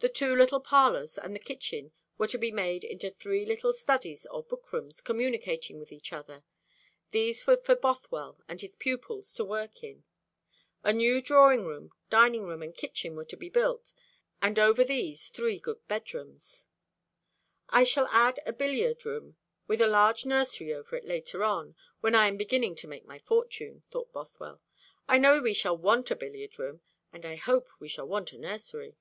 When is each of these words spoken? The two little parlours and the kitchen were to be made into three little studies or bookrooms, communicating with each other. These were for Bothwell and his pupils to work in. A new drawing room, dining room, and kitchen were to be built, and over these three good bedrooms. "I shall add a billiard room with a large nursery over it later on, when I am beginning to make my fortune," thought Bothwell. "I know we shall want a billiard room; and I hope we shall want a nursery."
The 0.00 0.10
two 0.10 0.36
little 0.36 0.60
parlours 0.60 1.16
and 1.16 1.34
the 1.34 1.38
kitchen 1.40 1.90
were 2.18 2.26
to 2.28 2.36
be 2.36 2.52
made 2.52 2.84
into 2.84 3.10
three 3.10 3.46
little 3.46 3.72
studies 3.72 4.26
or 4.26 4.42
bookrooms, 4.44 5.00
communicating 5.02 5.78
with 5.78 5.90
each 5.90 6.12
other. 6.12 6.44
These 7.12 7.46
were 7.46 7.56
for 7.56 7.74
Bothwell 7.74 8.38
and 8.46 8.60
his 8.60 8.76
pupils 8.76 9.32
to 9.32 9.46
work 9.46 9.82
in. 9.82 10.04
A 10.82 10.92
new 10.92 11.22
drawing 11.22 11.64
room, 11.64 11.90
dining 12.10 12.42
room, 12.42 12.60
and 12.60 12.74
kitchen 12.76 13.16
were 13.16 13.24
to 13.24 13.36
be 13.38 13.48
built, 13.48 13.94
and 14.42 14.58
over 14.58 14.84
these 14.84 15.30
three 15.30 15.58
good 15.58 15.80
bedrooms. 15.88 16.66
"I 17.70 17.84
shall 17.84 18.06
add 18.10 18.38
a 18.44 18.52
billiard 18.52 19.06
room 19.06 19.38
with 19.66 19.80
a 19.80 19.86
large 19.86 20.26
nursery 20.26 20.70
over 20.74 20.96
it 20.96 21.06
later 21.06 21.42
on, 21.42 21.76
when 22.02 22.14
I 22.14 22.28
am 22.28 22.36
beginning 22.36 22.74
to 22.74 22.86
make 22.88 23.06
my 23.06 23.18
fortune," 23.18 23.84
thought 23.90 24.12
Bothwell. 24.12 24.60
"I 25.08 25.16
know 25.16 25.40
we 25.40 25.54
shall 25.54 25.78
want 25.78 26.10
a 26.10 26.14
billiard 26.16 26.58
room; 26.58 26.82
and 27.10 27.24
I 27.24 27.36
hope 27.36 27.68
we 27.80 27.88
shall 27.88 28.06
want 28.06 28.34
a 28.34 28.38
nursery." 28.38 28.98